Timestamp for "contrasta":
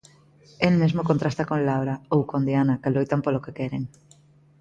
1.09-1.47